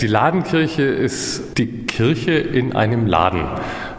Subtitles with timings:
[0.00, 3.44] Die Ladenkirche ist die Kirche in einem Laden.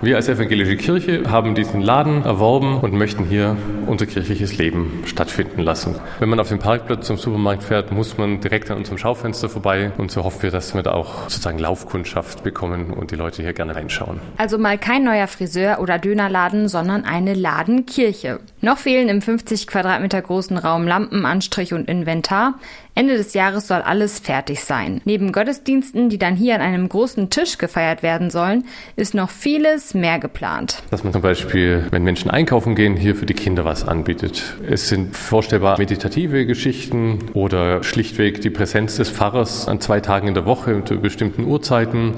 [0.02, 5.62] Wir als evangelische Kirche haben diesen Laden erworben und möchten hier unser kirchliches Leben stattfinden
[5.62, 5.96] lassen.
[6.20, 9.92] Wenn man auf den Parkplatz zum Supermarkt fährt, muss man direkt an unserem Schaufenster vorbei
[9.98, 13.54] und so hoffen wir, dass wir da auch sozusagen Laufkundschaft bekommen und die Leute hier
[13.54, 14.22] gerne reinschauen.
[14.38, 18.40] Also mal kein neuer Friseur oder Dönerladen, sondern eine Ladenkirche.
[18.62, 22.56] Noch fehlen im 50 Quadratmeter großen Raum Lampen, Anstrich und Inventar.
[22.94, 25.02] Ende des Jahres soll alles fertig sein.
[25.06, 28.64] Neben Gottesdiensten, die dann hier an einem großen Tisch gefeiert werden sollen,
[28.96, 30.84] ist noch vieles mehr geplant.
[30.90, 34.56] Dass man zum Beispiel, wenn Menschen einkaufen gehen, hier für die Kinder was anbietet.
[34.68, 40.34] Es sind vorstellbar meditative Geschichten oder schlichtweg die Präsenz des Pfarrers an zwei Tagen in
[40.34, 42.14] der Woche zu bestimmten Uhrzeiten.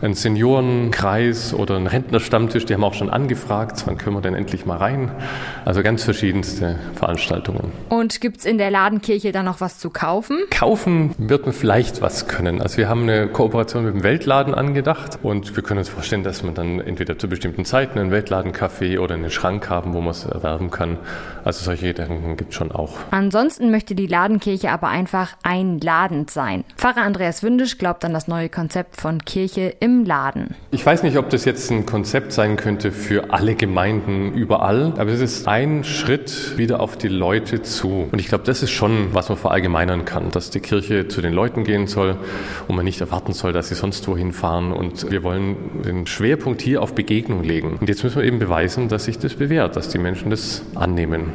[0.00, 4.66] Ein Seniorenkreis oder ein Rentnerstammtisch, die haben auch schon angefragt, wann können wir denn endlich
[4.66, 5.10] mal rein?
[5.64, 7.72] Also ganz verschiedenste Veranstaltungen.
[7.88, 10.38] Und gibt es in der Ladenkirche dann noch was zu kaufen?
[10.50, 12.60] Kaufen wird man vielleicht was können.
[12.60, 16.42] Also wir haben eine Kooperation mit dem Weltladen angedacht und wir können uns vorstellen, dass
[16.42, 20.24] man dann entweder zu bestimmten Zeiten einen Weltladencafé oder einen Schrank haben, wo man es
[20.24, 20.98] erwerben kann.
[21.44, 22.94] Also solche Gedanken gibt es schon auch.
[23.10, 26.64] Ansonsten möchte die Ladenkirche aber einfach einladend sein.
[26.76, 30.54] Pfarrer Andreas Wündisch glaubt an das neue Konzept von Kirche im Laden.
[30.70, 35.10] Ich weiß nicht, ob das jetzt ein Konzept sein könnte für alle Gemeinden überall, aber
[35.10, 38.08] es ist ein Schritt wieder auf die Leute zu.
[38.10, 41.32] Und ich glaube, das ist schon, was man verallgemeinern kann, dass die Kirche zu den
[41.32, 42.16] Leuten gehen soll
[42.68, 44.72] und man nicht erwarten soll, dass sie sonst wohin fahren.
[44.92, 47.78] Und wir wollen den Schwerpunkt hier auf Begegnung legen.
[47.80, 51.32] Und jetzt müssen wir eben beweisen, dass sich das bewährt, dass die Menschen das annehmen.